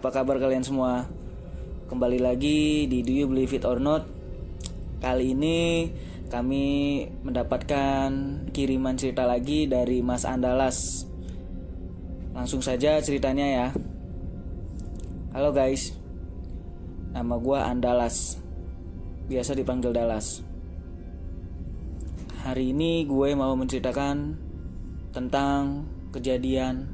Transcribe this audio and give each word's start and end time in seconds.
apa 0.00 0.16
kabar 0.16 0.40
kalian 0.40 0.64
semua? 0.64 1.04
Kembali 1.92 2.24
lagi 2.24 2.88
di 2.88 3.04
Do 3.04 3.12
You 3.12 3.28
Believe 3.28 3.60
It 3.60 3.68
or 3.68 3.76
Not? 3.76 4.08
Kali 4.96 5.36
ini 5.36 5.92
kami 6.32 7.04
mendapatkan 7.20 8.08
kiriman 8.48 8.96
cerita 8.96 9.28
lagi 9.28 9.68
dari 9.68 10.00
Mas 10.00 10.24
Andalas. 10.24 11.04
Langsung 12.32 12.64
saja 12.64 12.96
ceritanya 13.04 13.44
ya. 13.44 13.66
Halo 15.36 15.52
guys. 15.52 15.92
Nama 17.12 17.36
gue 17.36 17.58
Andalas. 17.60 18.40
Biasa 19.28 19.52
dipanggil 19.52 19.92
Dalas. 19.92 20.40
Hari 22.48 22.72
ini 22.72 23.04
gue 23.04 23.36
mau 23.36 23.52
menceritakan 23.52 24.32
tentang 25.12 25.84
kejadian 26.08 26.88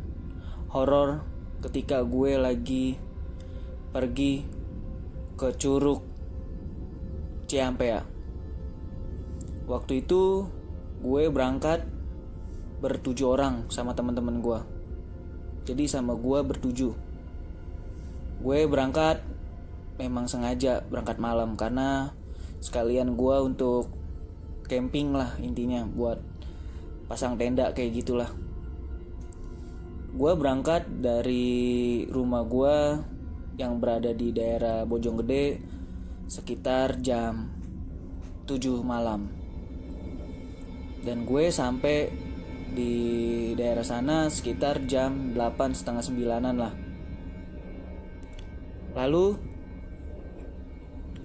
horor 0.75 1.23
ketika 1.67 2.05
gue 2.05 2.37
lagi 2.37 3.06
pergi 3.97 4.45
ke 5.41 5.57
Curug 5.57 6.05
Ciampea. 7.49 8.05
Waktu 9.65 10.05
itu 10.05 10.45
gue 11.01 11.25
berangkat 11.33 11.89
bertujuh 12.85 13.25
orang 13.25 13.65
sama 13.73 13.97
teman-teman 13.97 14.45
gue. 14.45 14.61
Jadi 15.65 15.89
sama 15.89 16.13
gue 16.13 16.45
bertujuh. 16.45 16.93
Gue 18.45 18.59
berangkat 18.69 19.25
memang 19.97 20.29
sengaja 20.29 20.85
berangkat 20.93 21.17
malam 21.17 21.57
karena 21.57 22.13
sekalian 22.61 23.17
gue 23.17 23.37
untuk 23.49 23.89
camping 24.69 25.17
lah 25.17 25.41
intinya 25.41 25.89
buat 25.89 26.21
pasang 27.09 27.41
tenda 27.41 27.73
kayak 27.73 28.05
gitulah 28.05 28.29
gue 30.17 30.33
berangkat 30.37 30.85
dari 31.01 32.05
rumah 32.13 32.45
gue 32.45 32.77
yang 33.57 33.81
berada 33.81 34.13
di 34.13 34.37
daerah 34.37 34.85
Bojonggede 34.85 35.61
sekitar 36.29 37.01
jam 37.01 37.49
7 38.45 38.85
malam. 38.85 39.33
Dan 41.01 41.25
gue 41.25 41.49
sampai 41.49 42.13
di 42.77 42.95
daerah 43.57 43.87
sana 43.87 44.29
sekitar 44.29 44.85
jam 44.85 45.33
8 45.33 45.73
setengah 45.73 46.05
sembilanan 46.05 46.55
lah. 46.61 46.75
Lalu 48.93 49.27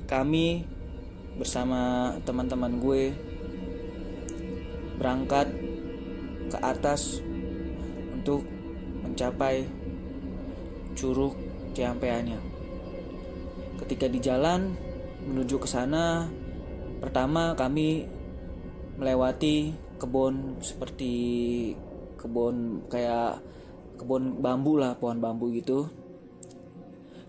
kami 0.07 0.63
bersama 1.35 2.13
teman-teman 2.23 2.79
gue 2.79 3.03
berangkat 4.99 5.47
ke 6.51 6.57
atas 6.59 7.19
untuk 8.11 8.45
mencapai 9.01 9.65
curug 10.93 11.50
Ciampeanya. 11.71 12.37
Ketika 13.81 14.05
di 14.11 14.19
jalan 14.21 14.75
menuju 15.25 15.57
ke 15.61 15.67
sana, 15.67 16.27
pertama 16.99 17.55
kami 17.55 18.05
melewati 18.99 19.73
kebun 19.97 20.59
seperti 20.61 21.13
kebun 22.19 22.85
kayak 22.91 23.41
kebun 23.97 24.39
bambu 24.43 24.77
lah, 24.77 24.97
pohon 24.99 25.17
bambu 25.17 25.49
gitu. 25.55 25.89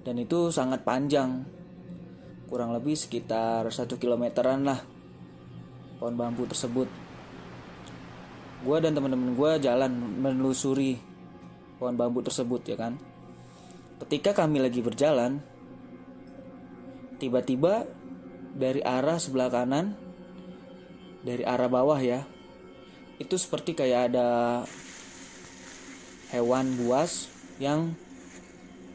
Dan 0.03 0.19
itu 0.19 0.51
sangat 0.51 0.83
panjang, 0.83 1.47
kurang 2.53 2.77
lebih 2.77 2.93
sekitar 2.93 3.65
satu 3.73 3.97
kilometeran 3.97 4.61
lah 4.69 4.77
pohon 5.97 6.19
bambu 6.19 6.45
tersebut 6.45 6.91
gue 8.67 8.77
dan 8.77 8.93
teman-teman 8.93 9.33
gue 9.33 9.51
jalan 9.65 9.89
menelusuri 10.21 11.01
pohon 11.81 11.97
bambu 11.97 12.21
tersebut 12.21 12.61
ya 12.69 12.77
kan 12.77 12.99
ketika 14.03 14.35
kami 14.35 14.59
lagi 14.59 14.83
berjalan 14.83 15.39
tiba-tiba 17.23 17.87
dari 18.53 18.83
arah 18.83 19.17
sebelah 19.17 19.49
kanan 19.49 19.95
dari 21.23 21.47
arah 21.47 21.71
bawah 21.71 21.99
ya 22.03 22.27
itu 23.23 23.39
seperti 23.39 23.79
kayak 23.79 24.11
ada 24.13 24.63
hewan 26.35 26.75
buas 26.75 27.31
yang 27.63 27.95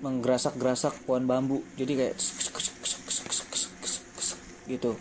menggerasak-gerasak 0.04 1.08
pohon 1.08 1.26
bambu 1.26 1.64
jadi 1.80 1.94
kayak 1.96 2.16
gitu 4.68 4.92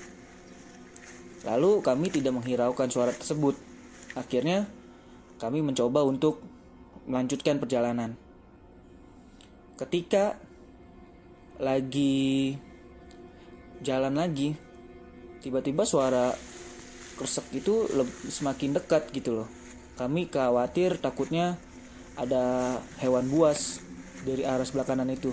lalu 1.43 1.71
kami 1.83 2.07
tidak 2.15 2.33
menghiraukan 2.39 2.87
suara 2.87 3.11
tersebut 3.11 3.59
Akhirnya 4.17 4.65
kami 5.37 5.61
mencoba 5.61 6.01
untuk 6.01 6.41
melanjutkan 7.05 7.61
perjalanan. 7.61 8.17
Ketika 9.77 10.41
lagi 11.61 12.57
jalan 13.85 14.17
lagi, 14.17 14.57
tiba-tiba 15.45 15.85
suara 15.85 16.33
kresek 17.17 17.49
itu 17.53 17.85
semakin 18.29 18.77
dekat 18.77 19.13
gitu 19.13 19.45
loh. 19.45 19.49
Kami 19.97 20.29
khawatir 20.33 20.97
takutnya 21.01 21.61
ada 22.17 22.77
hewan 23.01 23.29
buas 23.29 23.81
dari 24.25 24.49
arah 24.49 24.65
sebelah 24.65 24.89
kanan 24.89 25.13
itu. 25.13 25.33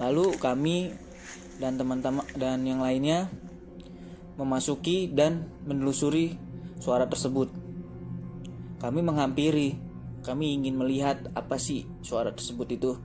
Lalu 0.00 0.36
kami 0.40 0.92
dan 1.60 1.76
teman-teman 1.76 2.24
dan 2.34 2.64
yang 2.64 2.80
lainnya 2.80 3.28
memasuki 4.40 5.12
dan 5.12 5.46
menelusuri 5.68 6.34
suara 6.82 7.06
tersebut. 7.06 7.52
Kami 8.82 9.00
menghampiri, 9.00 9.83
kami 10.24 10.56
ingin 10.56 10.80
melihat 10.80 11.28
apa 11.36 11.60
sih 11.60 11.84
suara 12.00 12.32
tersebut 12.32 12.68
itu. 12.72 12.96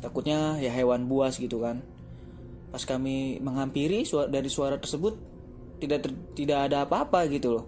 Takutnya 0.00 0.56
ya 0.56 0.72
hewan 0.72 1.04
buas 1.04 1.36
gitu 1.36 1.60
kan. 1.60 1.84
Pas 2.72 2.80
kami 2.82 3.38
menghampiri 3.44 4.08
dari 4.32 4.48
suara 4.48 4.80
tersebut 4.80 5.14
tidak 5.76 6.08
ter, 6.08 6.10
tidak 6.32 6.72
ada 6.72 6.88
apa-apa 6.88 7.28
gitu 7.28 7.60
loh. 7.60 7.64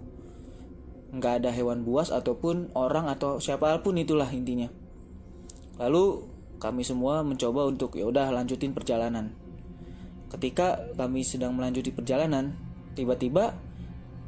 Nggak 1.13 1.45
ada 1.45 1.49
hewan 1.53 1.85
buas 1.85 2.09
ataupun 2.09 2.73
orang 2.73 3.05
atau 3.09 3.37
siapa 3.37 3.77
pun 3.85 3.97
itulah 4.01 4.29
intinya. 4.29 4.69
Lalu 5.77 6.25
kami 6.57 6.81
semua 6.81 7.21
mencoba 7.21 7.69
untuk 7.69 7.95
ya 7.95 8.09
udah 8.09 8.33
lanjutin 8.33 8.73
perjalanan. 8.73 9.31
Ketika 10.29 10.93
kami 10.93 11.25
sedang 11.25 11.57
melanjuti 11.57 11.89
perjalanan, 11.89 12.53
tiba-tiba 12.93 13.53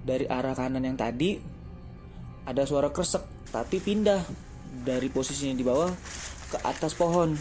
dari 0.01 0.25
arah 0.25 0.57
kanan 0.57 0.81
yang 0.81 0.97
tadi 0.97 1.37
ada 2.45 2.65
suara 2.65 2.89
kresek 2.89 3.21
tapi 3.53 3.77
pindah 3.77 4.50
dari 4.71 5.11
posisinya 5.11 5.55
di 5.59 5.65
bawah 5.67 5.91
ke 6.51 6.57
atas 6.63 6.95
pohon. 6.95 7.35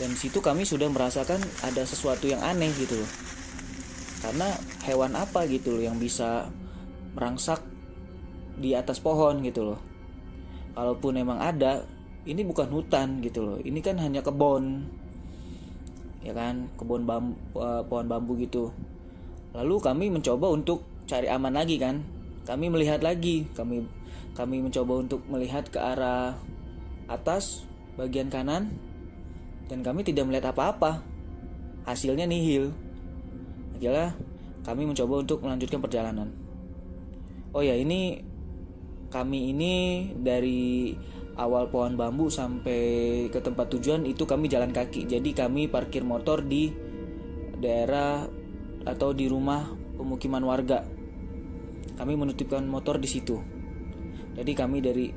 Dan 0.00 0.16
situ 0.16 0.40
kami 0.40 0.64
sudah 0.64 0.88
merasakan 0.88 1.44
ada 1.60 1.84
sesuatu 1.84 2.24
yang 2.24 2.40
aneh 2.40 2.72
gitu 2.80 2.96
loh. 2.96 3.10
Karena 4.24 4.48
hewan 4.88 5.12
apa 5.12 5.44
gitu 5.44 5.76
loh 5.76 5.82
yang 5.84 6.00
bisa 6.00 6.48
merangsak 7.12 7.60
di 8.56 8.72
atas 8.72 8.96
pohon 9.00 9.44
gitu 9.44 9.72
loh. 9.72 9.80
Kalaupun 10.72 11.20
emang 11.20 11.40
ada 11.40 11.84
ini 12.24 12.44
bukan 12.44 12.72
hutan 12.72 13.20
gitu 13.20 13.44
loh. 13.44 13.58
Ini 13.60 13.80
kan 13.84 14.00
hanya 14.00 14.24
kebun 14.24 14.88
ya 16.20 16.32
kan? 16.36 16.68
Kebun 16.76 17.08
bambu, 17.08 17.36
eh, 17.60 17.82
pohon 17.84 18.06
bambu 18.08 18.36
gitu. 18.40 18.72
Lalu 19.56 19.74
kami 19.80 20.06
mencoba 20.12 20.52
untuk 20.52 20.84
cari 21.08 21.26
aman 21.28 21.56
lagi 21.56 21.76
kan? 21.80 22.04
Kami 22.44 22.72
melihat 22.72 23.04
lagi 23.04 23.48
kami 23.52 23.84
kami 24.34 24.62
mencoba 24.62 25.02
untuk 25.02 25.26
melihat 25.26 25.66
ke 25.68 25.78
arah 25.78 26.38
atas 27.10 27.66
bagian 27.98 28.30
kanan 28.30 28.70
dan 29.66 29.82
kami 29.82 30.02
tidak 30.06 30.26
melihat 30.26 30.54
apa-apa. 30.54 31.02
Hasilnya 31.86 32.26
nihil. 32.26 32.74
Akhirnya 33.74 34.14
kami 34.62 34.86
mencoba 34.86 35.24
untuk 35.24 35.42
melanjutkan 35.42 35.80
perjalanan. 35.80 36.28
Oh 37.50 37.64
ya 37.64 37.74
ini 37.74 38.22
kami 39.10 39.50
ini 39.50 39.74
dari 40.14 40.94
awal 41.34 41.66
pohon 41.72 41.98
bambu 41.98 42.30
sampai 42.30 43.26
ke 43.32 43.42
tempat 43.42 43.66
tujuan 43.74 44.06
itu 44.06 44.22
kami 44.22 44.46
jalan 44.46 44.70
kaki. 44.70 45.10
Jadi 45.10 45.34
kami 45.34 45.66
parkir 45.66 46.06
motor 46.06 46.46
di 46.46 46.70
daerah 47.58 48.26
atau 48.86 49.10
di 49.10 49.26
rumah 49.26 49.66
pemukiman 49.98 50.44
warga. 50.46 50.86
Kami 51.98 52.12
menutupkan 52.16 52.64
motor 52.64 52.96
di 52.96 53.08
situ. 53.10 53.36
Jadi 54.34 54.52
kami 54.54 54.78
dari 54.78 55.10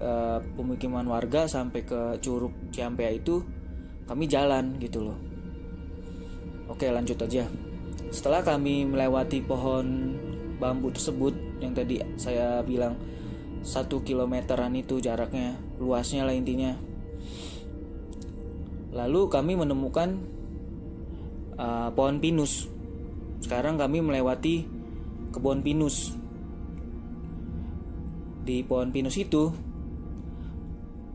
uh, 0.00 0.38
pemukiman 0.56 1.04
warga 1.06 1.46
sampai 1.50 1.82
ke 1.84 2.18
Curug 2.22 2.70
Ciampea 2.70 3.10
itu 3.12 3.42
kami 4.06 4.26
jalan 4.26 4.78
gitu 4.78 5.06
loh. 5.06 5.18
Oke, 6.70 6.86
lanjut 6.90 7.18
aja. 7.18 7.46
Setelah 8.10 8.42
kami 8.42 8.86
melewati 8.86 9.42
pohon 9.42 10.14
bambu 10.58 10.90
tersebut 10.90 11.34
yang 11.62 11.74
tadi 11.74 12.02
saya 12.18 12.62
bilang 12.62 12.98
satu 13.60 14.00
kilometeran 14.02 14.72
itu 14.74 14.98
jaraknya, 14.98 15.58
luasnya 15.78 16.26
lah 16.26 16.34
intinya. 16.34 16.74
Lalu 18.90 19.30
kami 19.30 19.54
menemukan 19.54 20.18
uh, 21.54 21.90
pohon 21.94 22.18
pinus. 22.18 22.66
Sekarang 23.40 23.78
kami 23.78 24.02
melewati 24.02 24.66
kebun 25.30 25.62
pinus 25.62 26.19
di 28.42 28.64
pohon 28.64 28.90
pinus 28.90 29.16
itu. 29.20 29.52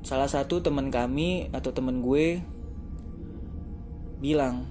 Salah 0.05 0.29
satu 0.29 0.61
teman 0.61 0.93
kami 0.93 1.49
atau 1.49 1.73
teman 1.73 2.01
gue 2.01 2.39
bilang 4.21 4.69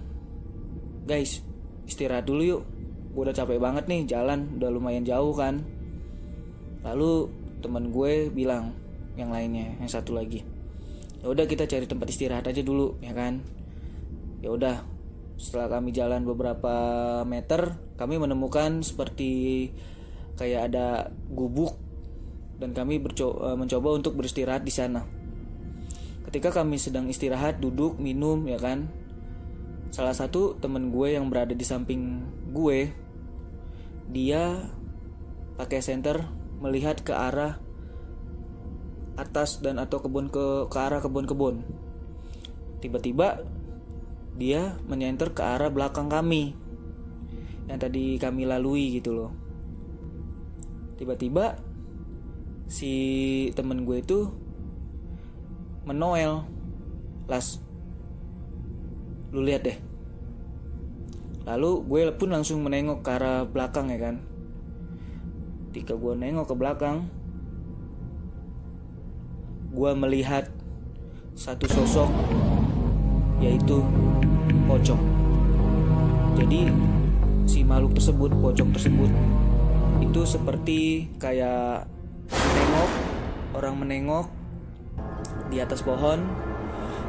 guys 1.04 1.42
istirahat 1.84 2.26
dulu 2.26 2.42
yuk. 2.42 2.62
Gue 3.14 3.30
udah 3.30 3.36
capek 3.36 3.58
banget 3.62 3.84
nih 3.86 4.06
jalan 4.06 4.58
udah 4.58 4.70
lumayan 4.70 5.02
jauh 5.02 5.34
kan. 5.34 5.62
Lalu 6.86 7.30
teman 7.62 7.90
gue 7.90 8.30
bilang 8.30 8.76
yang 9.14 9.30
lainnya 9.30 9.78
yang 9.78 9.90
satu 9.90 10.10
lagi 10.10 10.54
ya 11.24 11.32
udah 11.32 11.48
kita 11.48 11.64
cari 11.64 11.88
tempat 11.88 12.12
istirahat 12.12 12.44
aja 12.44 12.60
dulu 12.60 13.00
ya 13.00 13.16
kan? 13.16 13.40
Ya 14.44 14.52
udah 14.52 14.84
setelah 15.40 15.80
kami 15.80 15.96
jalan 15.96 16.28
beberapa 16.28 16.76
meter 17.24 17.80
kami 17.96 18.20
menemukan 18.20 18.84
seperti 18.84 19.72
kayak 20.36 20.68
ada 20.68 21.08
gubuk 21.32 21.80
dan 22.58 22.70
kami 22.70 23.02
berco- 23.02 23.38
mencoba 23.58 23.94
untuk 23.94 24.14
beristirahat 24.18 24.62
di 24.62 24.70
sana 24.70 25.02
ketika 26.30 26.50
kami 26.62 26.80
sedang 26.80 27.06
istirahat 27.06 27.58
duduk 27.62 27.98
minum 27.98 28.46
ya 28.46 28.58
kan 28.58 28.90
salah 29.94 30.14
satu 30.14 30.58
temen 30.58 30.90
gue 30.90 31.14
yang 31.14 31.30
berada 31.30 31.54
di 31.54 31.62
samping 31.62 32.26
gue 32.50 32.90
dia 34.10 34.70
pakai 35.54 35.80
senter 35.80 36.26
melihat 36.58 37.00
ke 37.00 37.14
arah 37.14 37.62
atas 39.14 39.62
dan 39.62 39.78
atau 39.78 40.02
kebun 40.02 40.26
ke 40.30 40.66
ke 40.66 40.78
arah 40.78 40.98
kebun-kebun. 40.98 41.62
Tiba-tiba 42.82 43.46
dia 44.34 44.74
menyenter 44.90 45.30
ke 45.30 45.40
arah 45.40 45.70
belakang 45.70 46.10
kami 46.10 46.58
yang 47.70 47.78
tadi 47.78 48.18
kami 48.18 48.44
lalui 48.44 48.98
gitu 48.98 49.14
loh. 49.14 49.30
Tiba-tiba 50.98 51.58
si 52.70 52.93
temen 53.52 53.84
gue 53.84 54.00
itu 54.00 54.32
menoel 55.84 56.49
las 57.28 57.61
lu 59.32 59.44
lihat 59.44 59.66
deh 59.66 59.78
Lalu 61.44 61.70
gue 61.84 62.00
pun 62.16 62.32
langsung 62.32 62.64
menengok 62.64 63.05
ke 63.05 63.11
arah 63.20 63.44
belakang 63.44 63.93
ya 63.93 64.00
kan. 64.00 64.16
Ketika 65.69 65.93
gue 65.93 66.16
nengok 66.16 66.49
ke 66.49 66.55
belakang, 66.56 67.05
gue 69.76 69.90
melihat 69.93 70.49
satu 71.37 71.69
sosok 71.69 72.08
yaitu 73.44 73.84
pocong. 74.64 75.02
Jadi 76.40 76.72
si 77.44 77.60
makhluk 77.60 77.93
tersebut, 78.00 78.32
pocong 78.40 78.72
tersebut 78.72 79.10
itu 80.00 80.20
seperti 80.25 81.12
kayak 81.20 81.84
menengok, 82.54 82.90
orang 83.58 83.74
menengok 83.74 84.26
di 85.50 85.58
atas 85.58 85.82
pohon 85.82 86.22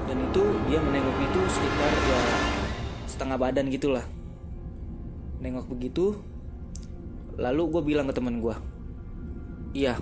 dan 0.10 0.18
itu 0.18 0.44
dia 0.66 0.82
menengok 0.82 1.18
itu 1.22 1.40
sekitar 1.50 1.92
ya 1.94 2.20
setengah 3.06 3.38
badan 3.38 3.70
gitulah. 3.70 4.06
Nengok 5.38 5.70
begitu 5.70 6.18
lalu 7.38 7.62
gue 7.70 7.82
bilang 7.94 8.10
ke 8.10 8.16
temen 8.16 8.42
gue 8.42 8.56
iya 9.78 10.02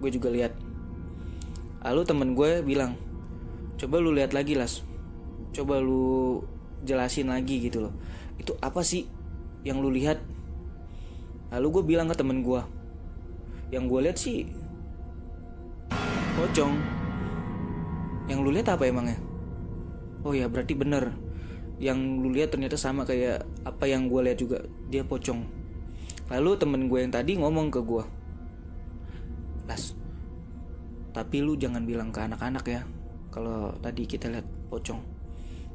gue 0.00 0.08
juga 0.08 0.32
lihat. 0.32 0.56
Lalu 1.84 2.00
temen 2.08 2.32
gue 2.32 2.64
bilang 2.64 2.96
coba 3.76 4.00
lu 4.00 4.16
lihat 4.16 4.32
lagi 4.32 4.56
las. 4.56 4.80
Coba 5.52 5.84
lu 5.84 6.40
jelasin 6.88 7.28
lagi 7.28 7.60
gitu 7.60 7.84
loh. 7.84 7.94
Itu 8.40 8.56
apa 8.64 8.80
sih 8.80 9.04
yang 9.68 9.84
lu 9.84 9.92
lihat? 9.92 10.16
Lalu 11.52 11.66
gue 11.76 11.84
bilang 11.84 12.08
ke 12.08 12.16
temen 12.16 12.40
gue 12.40 12.62
yang 13.68 13.84
gue 13.84 14.00
lihat 14.00 14.16
sih 14.16 14.48
pocong. 16.38 16.74
Yang 18.30 18.38
lu 18.46 18.50
lihat 18.54 18.70
apa 18.78 18.86
emangnya? 18.86 19.18
Oh 20.22 20.30
ya 20.30 20.46
berarti 20.46 20.78
bener. 20.78 21.10
Yang 21.82 21.98
lu 22.22 22.28
lihat 22.30 22.54
ternyata 22.54 22.78
sama 22.78 23.02
kayak 23.02 23.42
apa 23.66 23.84
yang 23.90 24.06
gue 24.06 24.20
lihat 24.22 24.38
juga. 24.38 24.62
Dia 24.86 25.02
pocong. 25.02 25.42
Lalu 26.30 26.50
temen 26.54 26.86
gue 26.86 26.98
yang 27.02 27.10
tadi 27.10 27.34
ngomong 27.34 27.74
ke 27.74 27.82
gue 27.82 28.04
las 29.68 29.92
tapi 31.12 31.44
lu 31.44 31.60
jangan 31.60 31.84
bilang 31.84 32.08
ke 32.08 32.24
anak-anak 32.24 32.64
ya 32.64 32.80
kalau 33.28 33.74
tadi 33.82 34.08
kita 34.08 34.30
lihat 34.32 34.46
pocong. 34.72 35.02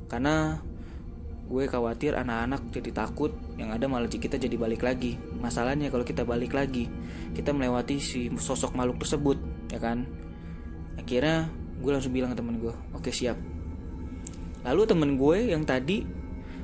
Karena 0.07 0.57
gue 1.43 1.63
khawatir 1.67 2.15
anak-anak 2.15 2.71
jadi 2.71 2.89
takut 2.95 3.35
yang 3.59 3.69
ada 3.69 3.85
malah 3.85 4.07
kita 4.09 4.39
jadi 4.39 4.55
balik 4.55 4.81
lagi. 4.81 5.19
Masalahnya 5.37 5.91
kalau 5.91 6.07
kita 6.07 6.23
balik 6.23 6.55
lagi 6.55 6.87
kita 7.35 7.51
melewati 7.51 7.99
si 7.99 8.31
sosok 8.33 8.73
makhluk 8.73 9.03
tersebut 9.03 9.37
ya 9.69 9.81
kan 9.81 10.05
akhirnya 10.97 11.49
gue 11.81 11.91
langsung 11.91 12.13
bilang 12.13 12.31
ke 12.31 12.37
temen 12.37 12.57
gue 12.61 12.73
oke 12.93 13.09
siap 13.09 13.35
Lalu 14.63 14.81
temen 14.87 15.11
gue 15.19 15.51
yang 15.51 15.67
tadi 15.67 16.07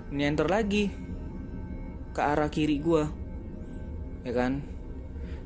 menyenter 0.09 0.47
lagi 0.47 0.87
ke 2.15 2.21
arah 2.23 2.47
kiri 2.47 2.79
gue, 2.79 3.03
ya 4.23 4.31
kan? 4.31 4.63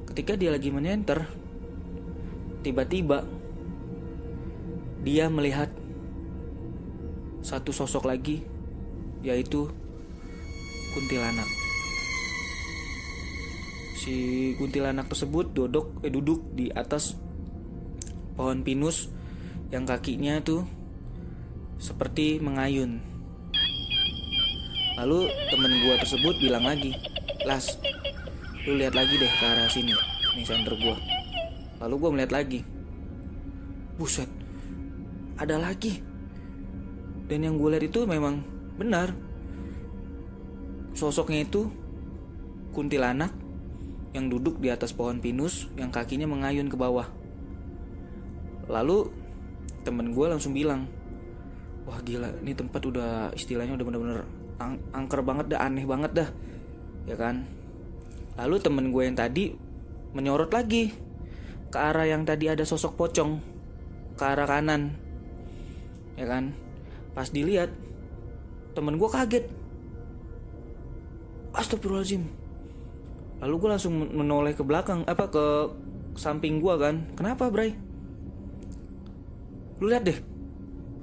Ketika 0.06 0.38
dia 0.38 0.54
lagi 0.54 0.70
menyenter, 0.70 1.26
tiba-tiba 2.62 3.26
dia 5.02 5.28
melihat 5.34 5.74
satu 7.42 7.74
sosok 7.74 8.06
lagi, 8.06 8.46
yaitu 9.26 9.68
kuntilanak. 10.94 11.50
Si 13.98 14.16
kuntilanak 14.62 15.10
tersebut 15.10 15.50
duduk 15.58 16.06
eh, 16.06 16.12
duduk 16.14 16.54
di 16.54 16.70
atas 16.70 17.18
pohon 18.34 18.66
pinus 18.66 19.10
yang 19.74 19.86
kakinya 19.90 20.42
tuh 20.42 20.66
seperti 21.82 22.38
mengayun. 22.38 23.02
Lalu 24.94 25.26
temen 25.50 25.74
gue 25.74 25.96
tersebut 25.98 26.36
bilang 26.38 26.70
lagi, 26.70 26.94
Las, 27.50 27.82
lu 28.70 28.78
lihat 28.78 28.94
lagi 28.94 29.18
deh 29.18 29.28
ke 29.28 29.46
arah 29.46 29.66
sini, 29.68 29.94
nih 30.38 30.46
center 30.46 30.78
gue. 30.78 30.96
Lalu 31.82 31.96
gue 31.98 32.10
melihat 32.14 32.32
lagi, 32.38 32.62
buset, 33.98 34.30
ada 35.42 35.58
lagi. 35.58 36.00
Dan 37.26 37.42
yang 37.42 37.56
gue 37.58 37.74
lihat 37.74 37.86
itu 37.90 38.06
memang 38.06 38.46
benar. 38.78 39.18
Sosoknya 40.94 41.42
itu 41.42 41.74
kuntilanak 42.70 43.34
yang 44.14 44.30
duduk 44.30 44.62
di 44.62 44.70
atas 44.70 44.94
pohon 44.94 45.18
pinus 45.18 45.66
yang 45.74 45.90
kakinya 45.90 46.30
mengayun 46.30 46.70
ke 46.70 46.78
bawah. 46.78 47.23
Lalu 48.74 49.06
temen 49.86 50.10
gue 50.18 50.26
langsung 50.26 50.58
bilang, 50.58 50.90
wah 51.86 52.02
gila 52.02 52.34
ini 52.42 52.58
tempat 52.58 52.82
udah 52.82 53.30
istilahnya 53.38 53.78
udah 53.78 53.86
bener-bener 53.86 54.26
ang 54.58 54.82
angker 54.96 55.22
banget 55.22 55.54
dah 55.54 55.62
aneh 55.62 55.86
banget 55.86 56.12
dah. 56.18 56.30
Ya 57.06 57.14
kan? 57.14 57.46
Lalu 58.34 58.56
temen 58.66 58.90
gue 58.90 59.04
yang 59.06 59.14
tadi 59.14 59.54
menyorot 60.18 60.50
lagi 60.50 60.90
ke 61.70 61.78
arah 61.78 62.10
yang 62.10 62.26
tadi 62.26 62.50
ada 62.50 62.66
sosok 62.66 62.98
pocong 62.98 63.38
ke 64.18 64.24
arah 64.26 64.50
kanan. 64.50 64.98
Ya 66.18 66.26
kan? 66.26 66.58
Pas 67.14 67.30
dilihat 67.30 67.70
temen 68.74 68.98
gue 68.98 69.10
kaget. 69.10 69.46
Astagfirullahaladzim. 71.54 72.26
Lalu 73.46 73.54
gue 73.62 73.70
langsung 73.70 73.94
menoleh 73.94 74.56
ke 74.56 74.64
belakang 74.64 75.06
Apa 75.06 75.30
ke 75.30 75.46
samping 76.18 76.58
gue 76.58 76.74
kan? 76.82 77.06
Kenapa 77.14 77.54
Bray 77.54 77.93
Lu 79.84 79.92
lihat 79.92 80.08
deh 80.08 80.16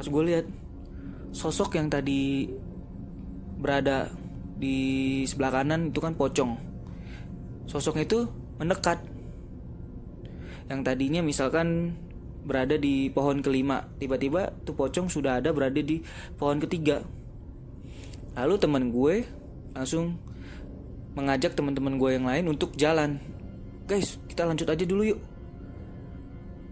Pas 0.00 0.08
gue 0.08 0.22
lihat 0.32 0.48
sosok 1.36 1.76
yang 1.76 1.92
tadi 1.92 2.48
berada 3.60 4.08
di 4.56 5.20
sebelah 5.28 5.60
kanan 5.60 5.92
itu 5.92 6.00
kan 6.00 6.16
pocong. 6.16 6.56
Sosoknya 7.68 8.08
itu 8.08 8.24
mendekat. 8.56 9.04
Yang 10.72 10.80
tadinya 10.88 11.20
misalkan 11.20 11.92
berada 12.48 12.80
di 12.80 13.12
pohon 13.12 13.44
kelima, 13.44 13.92
tiba-tiba 14.00 14.56
tuh 14.64 14.72
pocong 14.72 15.12
sudah 15.12 15.44
ada 15.44 15.52
berada 15.52 15.76
di 15.84 16.00
pohon 16.40 16.56
ketiga. 16.56 17.04
Lalu 18.40 18.54
teman 18.56 18.88
gue 18.88 19.28
langsung 19.76 20.16
mengajak 21.12 21.52
teman-teman 21.52 22.00
gue 22.00 22.10
yang 22.16 22.24
lain 22.24 22.48
untuk 22.48 22.72
jalan. 22.72 23.20
Guys, 23.84 24.16
kita 24.32 24.48
lanjut 24.48 24.64
aja 24.64 24.84
dulu 24.88 25.02
yuk. 25.12 25.20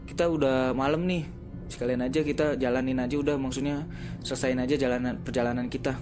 Kita 0.08 0.24
udah 0.32 0.72
malam 0.72 1.04
nih, 1.04 1.28
sekalian 1.68 2.00
aja 2.00 2.24
kita 2.24 2.56
jalanin 2.56 2.98
aja 2.98 3.16
udah 3.20 3.36
maksudnya 3.36 3.84
selesaiin 4.24 4.60
aja 4.60 4.74
jalanan 4.74 5.20
perjalanan 5.20 5.68
kita. 5.68 5.94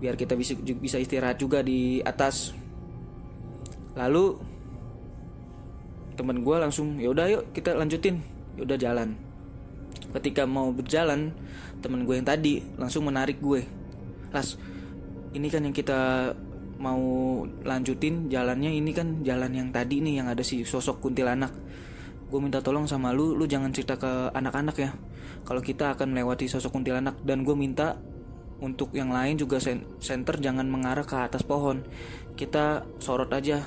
Biar 0.00 0.16
kita 0.16 0.36
bisa 0.36 0.56
bisa 0.56 0.96
istirahat 0.96 1.36
juga 1.40 1.60
di 1.60 2.00
atas. 2.00 2.56
Lalu 3.96 4.36
teman 6.16 6.40
gue 6.40 6.56
langsung 6.56 6.96
ya 6.96 7.12
udah 7.12 7.26
yuk 7.28 7.42
kita 7.52 7.76
lanjutin. 7.76 8.20
Ya 8.56 8.64
udah 8.64 8.76
jalan. 8.80 9.08
Ketika 10.16 10.48
mau 10.48 10.72
berjalan 10.72 11.32
teman 11.84 12.08
gue 12.08 12.16
yang 12.16 12.28
tadi 12.28 12.64
langsung 12.80 13.04
menarik 13.04 13.36
gue. 13.40 13.64
Las 14.32 14.56
ini 15.36 15.52
kan 15.52 15.64
yang 15.68 15.76
kita 15.76 16.32
mau 16.76 17.44
lanjutin 17.64 18.28
jalannya 18.28 18.72
ini 18.72 18.92
kan 18.92 19.24
jalan 19.24 19.52
yang 19.52 19.68
tadi 19.72 20.04
nih 20.04 20.20
yang 20.20 20.28
ada 20.28 20.44
si 20.44 20.64
sosok 20.64 21.00
kuntilanak 21.00 21.52
gue 22.26 22.40
minta 22.42 22.58
tolong 22.58 22.90
sama 22.90 23.14
lu 23.14 23.38
lu 23.38 23.46
jangan 23.46 23.70
cerita 23.70 23.94
ke 23.98 24.30
anak-anak 24.34 24.76
ya. 24.78 24.90
Kalau 25.46 25.62
kita 25.62 25.94
akan 25.94 26.10
melewati 26.10 26.50
sosok 26.50 26.74
kuntilanak. 26.74 27.22
Dan 27.22 27.46
gue 27.46 27.54
minta 27.54 27.94
untuk 28.58 28.90
yang 28.96 29.12
lain 29.12 29.38
juga 29.38 29.60
center 30.00 30.36
jangan 30.40 30.66
mengarah 30.66 31.06
ke 31.06 31.16
atas 31.16 31.46
pohon. 31.46 31.86
Kita 32.34 32.82
sorot 32.98 33.30
aja 33.30 33.62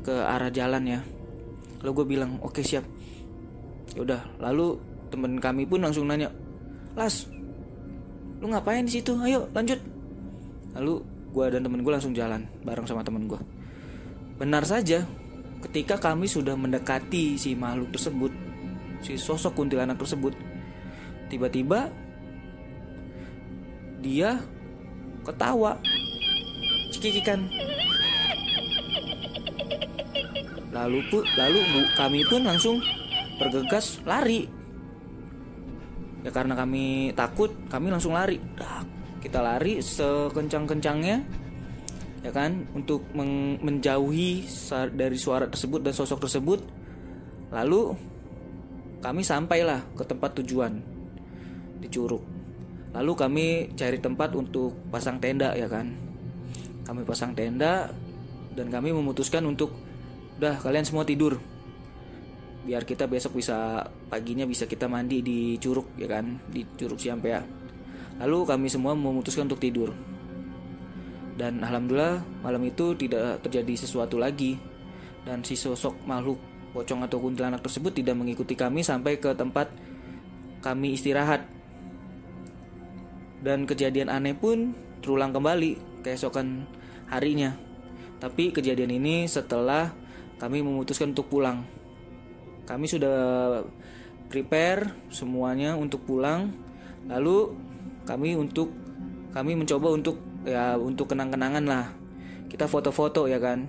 ke 0.00 0.14
arah 0.14 0.48
jalan 0.48 0.84
ya. 0.88 1.00
Lalu 1.84 1.90
gue 1.92 2.06
bilang 2.16 2.40
oke 2.40 2.60
okay, 2.60 2.64
siap 2.64 2.84
yaudah 3.94 4.26
lalu 4.42 4.74
temen 5.12 5.38
kami 5.38 5.70
pun 5.70 5.78
langsung 5.78 6.10
nanya 6.10 6.26
las 6.98 7.30
lu 8.42 8.50
ngapain 8.50 8.82
di 8.82 8.98
situ? 8.98 9.14
Ayo 9.20 9.46
lanjut. 9.52 9.78
Lalu 10.74 11.14
gue 11.34 11.44
dan 11.50 11.60
temen 11.66 11.82
gue 11.82 11.92
langsung 11.92 12.14
jalan 12.14 12.46
bareng 12.62 12.86
sama 12.86 13.02
temen 13.02 13.26
gue 13.26 13.40
benar 14.38 14.62
saja 14.62 15.02
ketika 15.68 15.96
kami 15.96 16.28
sudah 16.28 16.52
mendekati 16.52 17.40
si 17.40 17.56
makhluk 17.56 17.88
tersebut, 17.96 18.32
si 19.00 19.16
sosok 19.16 19.56
kuntilanak 19.56 19.96
tersebut, 19.96 20.36
tiba-tiba 21.32 21.88
dia 24.04 24.36
ketawa, 25.24 25.80
cekikikan. 26.92 27.48
Lalu 30.74 31.00
lalu 31.38 31.60
bu, 31.70 31.80
kami 31.96 32.20
pun 32.28 32.44
langsung 32.44 32.76
bergegas 33.40 34.02
lari. 34.04 34.50
Ya 36.24 36.30
karena 36.32 36.56
kami 36.56 37.12
takut, 37.16 37.52
kami 37.72 37.88
langsung 37.88 38.12
lari. 38.12 38.36
Kita 39.24 39.40
lari 39.40 39.80
sekencang-kencangnya 39.80 41.43
ya 42.24 42.32
kan? 42.32 42.64
Untuk 42.72 43.04
menjauhi 43.60 44.48
dari 44.96 45.20
suara 45.20 45.44
tersebut 45.44 45.84
dan 45.84 45.92
sosok 45.92 46.24
tersebut 46.24 46.60
lalu 47.52 47.92
kami 49.04 49.20
sampailah 49.20 49.84
ke 49.92 50.02
tempat 50.08 50.40
tujuan 50.40 50.80
di 51.78 51.86
Curug 51.92 52.24
lalu 52.96 53.12
kami 53.12 53.46
cari 53.76 54.00
tempat 54.00 54.32
untuk 54.32 54.72
pasang 54.88 55.20
tenda 55.20 55.52
ya 55.52 55.68
kan? 55.68 55.92
Kami 56.88 57.02
pasang 57.04 57.36
tenda 57.36 57.90
dan 58.54 58.70
kami 58.70 58.94
memutuskan 58.94 59.44
untuk 59.44 59.74
udah 60.38 60.62
kalian 60.62 60.86
semua 60.86 61.02
tidur. 61.02 61.36
Biar 62.64 62.86
kita 62.86 63.04
besok 63.04 63.36
bisa 63.36 63.84
paginya 64.08 64.48
bisa 64.48 64.64
kita 64.64 64.88
mandi 64.88 65.20
di 65.20 65.58
Curug 65.58 65.98
ya 65.98 66.06
kan? 66.08 66.38
Di 66.48 66.64
Curug 66.78 66.96
Siampea. 66.96 67.42
Lalu 68.22 68.38
kami 68.46 68.66
semua 68.70 68.94
memutuskan 68.94 69.50
untuk 69.50 69.58
tidur 69.58 70.13
dan 71.34 71.58
alhamdulillah 71.66 72.22
malam 72.46 72.62
itu 72.62 72.94
tidak 72.94 73.42
terjadi 73.42 73.74
sesuatu 73.74 74.18
lagi. 74.18 74.58
Dan 75.24 75.40
si 75.42 75.56
sosok 75.56 76.04
makhluk 76.04 76.38
pocong 76.76 77.00
atau 77.06 77.18
kuntilanak 77.18 77.64
tersebut 77.64 77.96
tidak 77.96 78.14
mengikuti 78.14 78.54
kami 78.54 78.84
sampai 78.84 79.18
ke 79.18 79.34
tempat 79.34 79.72
kami 80.62 80.94
istirahat. 80.94 81.42
Dan 83.44 83.66
kejadian 83.66 84.08
aneh 84.08 84.36
pun 84.36 84.72
terulang 85.02 85.34
kembali 85.34 86.02
keesokan 86.06 86.64
harinya. 87.10 87.56
Tapi 88.22 88.54
kejadian 88.54 88.94
ini 88.94 89.26
setelah 89.26 89.92
kami 90.38 90.62
memutuskan 90.62 91.12
untuk 91.12 91.28
pulang. 91.28 91.66
Kami 92.64 92.88
sudah 92.88 93.16
prepare 94.32 94.92
semuanya 95.12 95.76
untuk 95.76 96.04
pulang. 96.08 96.52
Lalu 97.04 97.52
kami 98.08 98.36
untuk 98.36 98.72
kami 99.36 99.56
mencoba 99.58 99.92
untuk 99.92 100.33
ya 100.44 100.76
untuk 100.76 101.12
kenang-kenangan 101.12 101.64
lah. 101.64 101.86
Kita 102.46 102.70
foto-foto 102.70 103.26
ya 103.26 103.40
kan? 103.42 103.66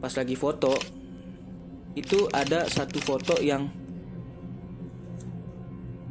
Pas 0.00 0.12
lagi 0.14 0.38
foto 0.38 0.72
itu 1.96 2.28
ada 2.32 2.64
satu 2.68 3.00
foto 3.02 3.34
yang 3.42 3.68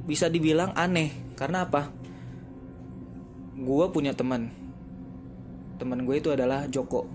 bisa 0.06 0.30
dibilang 0.30 0.76
aneh. 0.78 1.10
Karena 1.34 1.66
apa? 1.66 1.90
Gue 3.56 3.86
punya 3.90 4.12
teman. 4.14 4.52
Teman 5.80 6.04
gue 6.04 6.16
itu 6.20 6.30
adalah 6.32 6.68
Joko. 6.70 7.08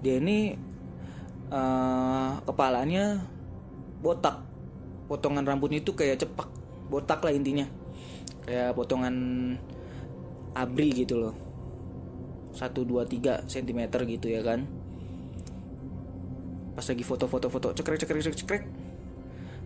Dia 0.00 0.16
ini 0.18 0.54
uh, 1.52 2.40
kepalanya 2.46 3.20
botak. 4.00 4.46
Potongan 5.10 5.44
rambutnya 5.44 5.82
itu 5.82 5.92
kayak 5.92 6.22
cepak. 6.22 6.48
Botak 6.88 7.20
lah 7.22 7.34
intinya. 7.34 7.66
Kayak 8.46 8.74
potongan 8.78 9.14
abri 10.54 10.90
gitu 10.92 11.18
loh. 11.18 11.34
1 12.54 12.74
2 12.74 13.06
3 13.06 13.46
cm 13.46 13.80
gitu 14.10 14.26
ya 14.26 14.42
kan. 14.42 14.66
Pas 16.74 16.86
lagi 16.86 17.04
foto-foto 17.06 17.46
foto 17.46 17.68
cekrek 17.74 17.98
cekrek 18.02 18.22
cekrek 18.22 18.38
cekrek. 18.42 18.62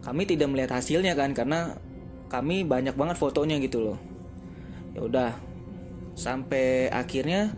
Kami 0.04 0.22
tidak 0.28 0.52
melihat 0.52 0.76
hasilnya 0.76 1.16
kan 1.16 1.32
karena 1.32 1.80
kami 2.28 2.66
banyak 2.66 2.92
banget 2.92 3.16
fotonya 3.16 3.56
gitu 3.60 3.80
loh. 3.80 3.98
Ya 4.92 5.00
udah 5.04 5.30
sampai 6.14 6.92
akhirnya 6.92 7.56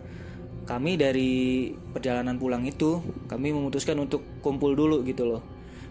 kami 0.67 0.99
dari 0.99 1.71
perjalanan 1.95 2.35
pulang 2.35 2.67
itu 2.67 2.99
kami 3.31 3.55
memutuskan 3.55 3.99
untuk 3.99 4.23
kumpul 4.43 4.75
dulu 4.75 5.03
gitu 5.03 5.27
loh. 5.27 5.43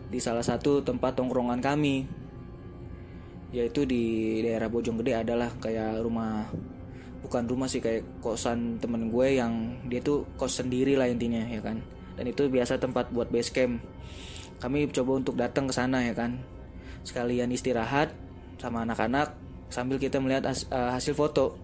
Di 0.07 0.23
salah 0.23 0.45
satu 0.45 0.81
tempat 0.81 1.19
tongkrongan 1.19 1.61
kami 1.61 2.07
yaitu 3.55 3.87
di 3.89 4.37
daerah 4.43 4.69
Bojonggede 4.69 5.17
adalah 5.17 5.49
kayak 5.63 6.03
rumah 6.03 6.51
bukan 7.25 7.49
rumah 7.49 7.69
sih 7.69 7.81
kayak 7.81 8.05
kosan 8.21 8.81
temen 8.83 9.09
gue 9.09 9.39
yang 9.39 9.81
dia 9.89 10.01
tuh 10.01 10.27
kos 10.37 10.61
sendiri 10.61 10.99
lah 10.99 11.09
intinya 11.09 11.43
ya 11.47 11.61
kan. 11.63 11.81
Dan 12.17 12.33
itu 12.33 12.49
biasa 12.49 12.81
tempat 12.81 13.13
buat 13.13 13.29
base 13.29 13.53
camp. 13.53 13.81
Kami 14.57 14.89
coba 14.89 15.11
untuk 15.21 15.37
datang 15.37 15.69
ke 15.69 15.75
sana 15.77 16.01
ya 16.05 16.17
kan. 16.17 16.41
Sekalian 17.05 17.53
istirahat 17.53 18.13
sama 18.57 18.89
anak-anak 18.89 19.37
sambil 19.69 20.01
kita 20.01 20.17
melihat 20.17 20.49
uh, 20.49 20.91
hasil 20.97 21.13
foto. 21.13 21.61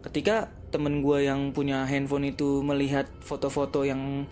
Ketika 0.00 0.48
temen 0.70 1.02
gue 1.02 1.26
yang 1.26 1.50
punya 1.50 1.84
handphone 1.84 2.30
itu 2.30 2.62
melihat 2.62 3.10
foto-foto 3.20 3.82
yang 3.82 4.24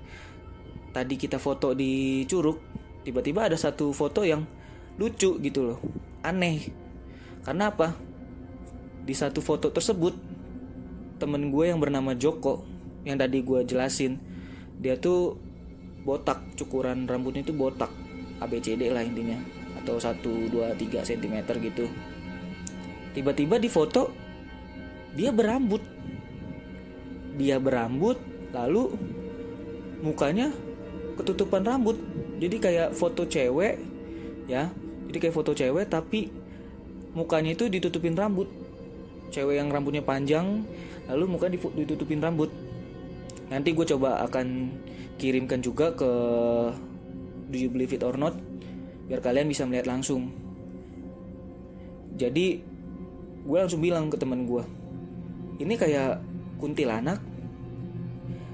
tadi 0.94 1.18
kita 1.18 1.37
foto 1.37 1.75
di 1.76 2.25
curug 2.25 2.56
tiba-tiba 3.04 3.50
ada 3.50 3.58
satu 3.58 3.92
foto 3.92 4.22
yang 4.25 4.46
lucu 4.96 5.37
gitu 5.42 5.75
loh. 5.75 5.78
Aneh. 6.22 6.70
Karena 7.42 7.75
apa 7.75 8.07
di 9.08 9.16
satu 9.16 9.40
foto 9.40 9.72
tersebut 9.72 10.12
temen 11.16 11.48
gue 11.48 11.64
yang 11.64 11.80
bernama 11.80 12.12
Joko 12.12 12.60
yang 13.08 13.16
tadi 13.16 13.40
gue 13.40 13.64
jelasin 13.64 14.20
dia 14.76 15.00
tuh 15.00 15.40
botak 16.04 16.44
cukuran 16.60 17.08
rambutnya 17.08 17.42
itu 17.42 17.56
botak 17.56 17.90
ABCD 18.38 18.92
lah 18.92 19.02
intinya 19.02 19.40
atau 19.82 19.98
1 19.98 20.20
2 20.22 20.52
3 20.52 21.08
cm 21.08 21.36
gitu. 21.64 21.90
Tiba-tiba 23.16 23.58
di 23.58 23.66
foto 23.66 24.14
dia 25.18 25.34
berambut. 25.34 25.82
Dia 27.34 27.58
berambut 27.58 28.18
lalu 28.54 28.94
mukanya 30.02 30.54
ketutupan 31.18 31.66
rambut. 31.66 31.98
Jadi 32.38 32.56
kayak 32.62 32.94
foto 32.94 33.26
cewek 33.26 33.82
ya 34.46 34.70
jadi 35.10 35.18
kayak 35.28 35.34
foto 35.34 35.52
cewek 35.52 35.90
tapi 35.90 36.30
mukanya 37.12 37.52
itu 37.58 37.66
ditutupin 37.66 38.14
rambut 38.14 38.46
cewek 39.28 39.61
yang 39.61 39.68
rambutnya 39.68 40.04
panjang 40.04 40.64
lalu 41.08 41.25
muka 41.38 41.49
ditutupin 41.52 42.20
rambut. 42.20 42.52
Nanti 43.49 43.73
gue 43.73 43.87
coba 43.97 44.20
akan 44.28 44.76
kirimkan 45.16 45.64
juga 45.64 45.97
ke 45.97 46.11
Do 47.49 47.56
You 47.56 47.73
Believe 47.73 47.97
It 47.97 48.04
or 48.04 48.16
Not 48.20 48.37
biar 49.08 49.25
kalian 49.25 49.49
bisa 49.49 49.64
melihat 49.64 49.88
langsung. 49.88 50.28
Jadi 52.18 52.61
gue 53.49 53.56
langsung 53.56 53.80
bilang 53.80 54.12
ke 54.12 54.20
teman 54.20 54.44
gue 54.44 54.61
ini 55.58 55.75
kayak 55.75 56.20
kuntilanak 56.61 57.18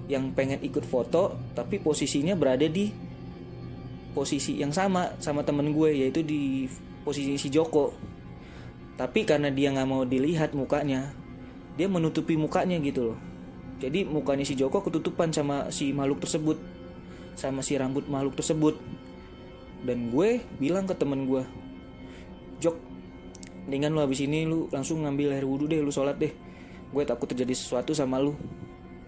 yang 0.07 0.31
pengen 0.37 0.61
ikut 0.61 0.85
foto 0.85 1.35
tapi 1.57 1.81
posisinya 1.81 2.37
berada 2.37 2.69
di 2.69 2.93
posisi 4.13 4.61
yang 4.61 4.71
sama 4.71 5.17
sama 5.19 5.43
temen 5.43 5.73
gue 5.73 5.91
yaitu 5.91 6.21
di 6.23 6.69
posisi 7.03 7.35
si 7.41 7.49
Joko 7.51 8.14
tapi 8.95 9.27
karena 9.27 9.51
dia 9.51 9.75
nggak 9.75 9.89
mau 9.91 10.07
dilihat 10.07 10.55
mukanya 10.55 11.11
dia 11.75 11.91
menutupi 11.91 12.39
mukanya 12.39 12.79
gitu 12.79 13.13
loh. 13.13 13.19
Jadi 13.83 14.07
mukanya 14.07 14.47
si 14.47 14.55
Joko 14.55 14.79
ketutupan 14.81 15.35
sama 15.35 15.69
si 15.75 15.91
makhluk 15.91 16.23
tersebut 16.23 16.59
sama 17.35 17.67
si 17.67 17.75
rambut 17.75 18.07
makhluk 18.07 18.39
tersebut. 18.39 18.79
Dan 19.85 20.09
gue 20.15 20.41
bilang 20.57 20.89
ke 20.89 20.95
temen 20.97 21.29
gue 21.29 21.45
Jok 22.63 22.79
dengan 23.69 23.93
lu 23.93 24.01
habis 24.01 24.23
ini 24.23 24.47
lu 24.49 24.71
langsung 24.71 25.05
ngambil 25.05 25.37
air 25.37 25.45
wudhu 25.45 25.67
deh 25.67 25.83
lu 25.83 25.91
sholat 25.91 26.15
deh. 26.17 26.31
Gue 26.95 27.03
takut 27.03 27.27
terjadi 27.27 27.53
sesuatu 27.53 27.91
sama 27.91 28.23
lu. 28.23 28.39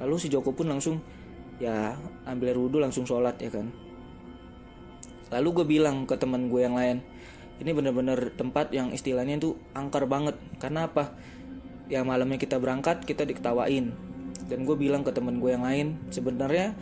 Lalu 0.02 0.14
si 0.18 0.26
Joko 0.26 0.50
pun 0.50 0.66
langsung 0.66 0.98
ya 1.62 1.94
ambil 2.26 2.50
air 2.50 2.58
wudhu 2.58 2.82
langsung 2.82 3.06
sholat 3.06 3.38
ya 3.38 3.54
kan. 3.54 3.70
Lalu 5.30 5.48
gue 5.62 5.66
bilang 5.78 6.02
ke 6.02 6.18
teman 6.18 6.50
gue 6.50 6.60
yang 6.66 6.74
lain 6.74 6.98
ini 7.62 7.70
benar-benar 7.72 8.36
tempat 8.36 8.72
yang 8.72 8.92
istilahnya 8.92 9.40
itu 9.40 9.56
angker 9.72 10.04
banget. 10.04 10.36
Karena 10.60 10.88
apa? 10.88 11.16
Ya 11.86 12.02
malamnya 12.02 12.36
kita 12.36 12.60
berangkat 12.60 13.04
kita 13.08 13.24
diketawain. 13.24 13.94
Dan 14.46 14.58
gue 14.62 14.76
bilang 14.78 15.02
ke 15.02 15.10
temen 15.10 15.42
gue 15.42 15.50
yang 15.50 15.66
lain 15.66 15.98
sebenarnya 16.12 16.76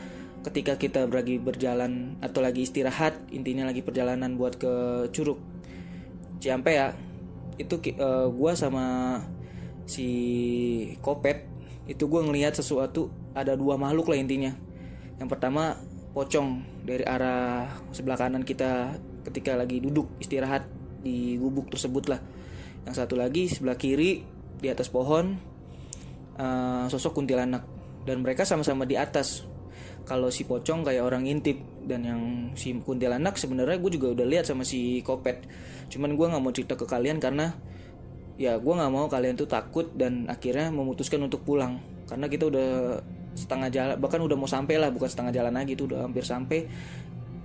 ketika 0.45 0.77
kita 0.77 1.09
lagi 1.09 1.41
berjalan 1.41 2.21
atau 2.21 2.45
lagi 2.45 2.69
istirahat 2.69 3.17
intinya 3.33 3.65
lagi 3.65 3.81
perjalanan 3.81 4.37
buat 4.37 4.61
ke 4.61 5.09
Curug 5.09 5.41
Ciampe 6.37 6.77
ya 6.77 6.93
itu 7.57 7.81
uh, 7.97 8.29
gue 8.29 8.53
sama 8.53 9.17
si 9.89 10.09
Kopet 11.01 11.49
itu 11.89 12.05
gue 12.05 12.21
ngelihat 12.21 12.53
sesuatu 12.57 13.09
ada 13.33 13.57
dua 13.57 13.81
makhluk 13.81 14.13
lah 14.13 14.21
intinya. 14.21 14.53
Yang 15.17 15.29
pertama 15.33 15.81
pocong 16.13 16.65
dari 16.85 17.05
arah 17.05 17.69
sebelah 17.91 18.17
kanan 18.21 18.45
kita 18.45 18.97
ketika 19.25 19.57
lagi 19.57 19.81
duduk 19.81 20.21
istirahat 20.21 20.69
di 21.05 21.37
gubuk 21.41 21.69
tersebut 21.73 22.05
lah. 22.13 22.21
Yang 22.85 22.95
satu 23.05 23.15
lagi 23.17 23.49
sebelah 23.49 23.77
kiri 23.77 24.25
di 24.61 24.69
atas 24.69 24.89
pohon 24.89 25.37
uh, 26.41 26.85
sosok 26.89 27.21
kuntilanak. 27.21 27.65
Dan 28.05 28.21
mereka 28.21 28.45
sama-sama 28.45 28.85
di 28.85 29.01
atas. 29.01 29.49
Kalau 30.05 30.29
si 30.29 30.45
pocong 30.45 30.85
kayak 30.85 31.01
orang 31.01 31.25
intip 31.25 31.57
dan 31.89 32.05
yang 32.05 32.21
si 32.53 32.77
kuntilanak 32.77 33.41
sebenarnya 33.41 33.81
gue 33.81 33.97
juga 33.97 34.13
udah 34.13 34.27
lihat 34.29 34.45
sama 34.45 34.61
si 34.61 35.01
kopet. 35.01 35.49
Cuman 35.89 36.13
gue 36.13 36.27
nggak 36.29 36.43
mau 36.45 36.53
cerita 36.53 36.77
ke 36.77 36.85
kalian 36.85 37.17
karena 37.17 37.57
ya 38.37 38.61
gue 38.61 38.75
nggak 38.77 38.93
mau 38.93 39.09
kalian 39.09 39.33
tuh 39.41 39.49
takut 39.49 39.89
dan 39.97 40.29
akhirnya 40.29 40.69
memutuskan 40.69 41.25
untuk 41.25 41.41
pulang. 41.49 41.81
Karena 42.05 42.29
kita 42.29 42.53
udah 42.53 42.69
setengah 43.35 43.69
jalan 43.73 43.95
bahkan 43.99 44.21
udah 44.23 44.37
mau 44.39 44.47
sampai 44.47 44.79
lah 44.79 44.93
bukan 44.95 45.11
setengah 45.11 45.33
jalan 45.35 45.55
lagi 45.57 45.75
tuh 45.75 45.91
udah 45.91 46.07
hampir 46.07 46.23
sampai 46.23 46.71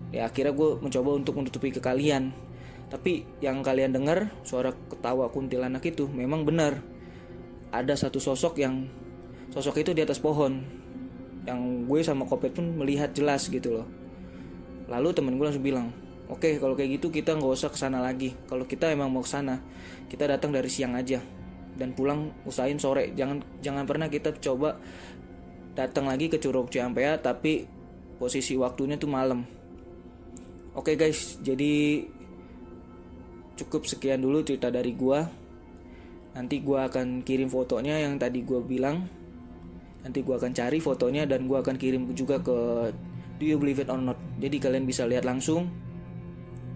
ya 0.10 0.26
akhirnya 0.26 0.54
gue 0.54 0.70
mencoba 0.82 1.10
untuk 1.18 1.38
menutupi 1.38 1.70
ke 1.70 1.82
kalian 1.82 2.34
tapi 2.90 3.22
yang 3.38 3.62
kalian 3.62 3.94
dengar 3.94 4.34
suara 4.42 4.74
ketawa 4.74 5.30
kuntilanak 5.30 5.86
itu 5.86 6.10
memang 6.10 6.42
benar. 6.42 6.82
Ada 7.70 8.10
satu 8.10 8.18
sosok 8.18 8.58
yang 8.58 8.90
sosok 9.54 9.86
itu 9.86 9.94
di 9.94 10.02
atas 10.02 10.18
pohon. 10.18 10.66
Yang 11.46 11.62
gue 11.86 12.00
sama 12.02 12.26
Kopet 12.26 12.58
pun 12.58 12.66
melihat 12.74 13.14
jelas 13.14 13.46
gitu 13.46 13.78
loh. 13.78 13.88
Lalu 14.90 15.14
temen 15.14 15.38
gue 15.38 15.46
langsung 15.46 15.62
bilang 15.62 15.94
oke 16.30 16.42
okay, 16.42 16.54
kalau 16.58 16.74
kayak 16.74 16.98
gitu 16.98 17.14
kita 17.14 17.38
nggak 17.38 17.54
usah 17.54 17.70
ke 17.70 17.78
sana 17.78 18.02
lagi. 18.02 18.34
Kalau 18.50 18.66
kita 18.66 18.90
emang 18.90 19.14
mau 19.14 19.22
ke 19.22 19.30
sana 19.30 19.62
kita 20.10 20.26
datang 20.26 20.50
dari 20.50 20.68
siang 20.68 20.98
aja. 20.98 21.22
Dan 21.78 21.94
pulang 21.94 22.34
usahain 22.50 22.82
sore. 22.82 23.14
Jangan 23.14 23.62
jangan 23.62 23.86
pernah 23.86 24.10
kita 24.10 24.34
coba 24.42 24.82
datang 25.78 26.10
lagi 26.10 26.26
ke 26.28 26.42
Curug 26.42 26.74
Ciampea 26.74 27.22
tapi 27.22 27.70
posisi 28.18 28.58
waktunya 28.58 29.00
tuh 29.00 29.08
malam 29.08 29.59
oke 30.76 30.92
okay 30.92 30.96
guys 30.98 31.40
jadi 31.42 32.06
cukup 33.60 33.86
sekian 33.86 34.24
dulu 34.24 34.42
cerita 34.44 34.70
dari 34.70 34.96
gua. 34.96 35.26
Nanti 36.36 36.62
gua 36.62 36.88
akan 36.88 37.26
kirim 37.26 37.50
fotonya 37.52 38.00
yang 38.00 38.16
tadi 38.22 38.42
gua 38.46 38.62
bilang. 38.64 39.20
Nanti 40.00 40.24
gue 40.24 40.32
akan 40.32 40.56
cari 40.56 40.80
fotonya 40.80 41.28
dan 41.28 41.44
gue 41.44 41.60
akan 41.60 41.76
kirim 41.76 42.16
juga 42.16 42.40
ke 42.40 42.90
Do 43.40 43.44
You 43.44 43.60
Believe 43.60 43.84
It 43.84 43.92
or 43.92 44.00
Not? 44.00 44.16
Jadi 44.40 44.56
kalian 44.60 44.88
bisa 44.88 45.04
lihat 45.04 45.28
langsung 45.28 45.68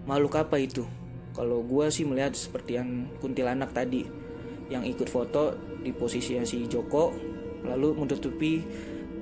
makhluk 0.03 0.35
apa 0.35 0.59
itu? 0.59 0.83
Kalau 1.31 1.63
gue 1.63 1.88
sih 1.89 2.03
melihat 2.03 2.35
seperti 2.35 2.77
yang 2.77 3.07
kuntilanak 3.23 3.71
tadi 3.71 4.05
yang 4.69 4.83
ikut 4.83 5.07
foto 5.07 5.55
di 5.81 5.91
posisi 5.95 6.38
si 6.45 6.67
Joko 6.67 7.12
lalu 7.63 7.95
menutupi 7.95 8.59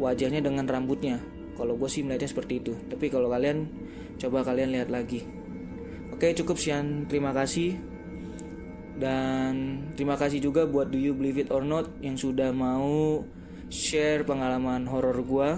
wajahnya 0.02 0.42
dengan 0.42 0.66
rambutnya. 0.66 1.22
Kalau 1.54 1.78
gue 1.78 1.90
sih 1.90 2.02
melihatnya 2.02 2.30
seperti 2.30 2.54
itu. 2.58 2.74
Tapi 2.90 3.06
kalau 3.14 3.30
kalian 3.30 3.70
coba 4.22 4.46
kalian 4.46 4.70
lihat 4.70 4.94
lagi 4.94 5.26
oke 6.14 6.30
cukup 6.38 6.62
sekian 6.62 7.10
terima 7.10 7.34
kasih 7.34 7.82
dan 9.02 9.82
terima 9.98 10.14
kasih 10.14 10.38
juga 10.38 10.70
buat 10.70 10.94
Do 10.94 11.02
You 11.02 11.18
Believe 11.18 11.42
It 11.42 11.50
or 11.50 11.66
Not 11.66 11.90
yang 12.06 12.22
sudah 12.22 12.54
mau 12.54 13.26
share 13.72 14.28
pengalaman 14.28 14.86
horor 14.86 15.18
gua. 15.26 15.58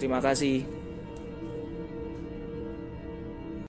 Terima 0.00 0.24
kasih. 0.24 0.75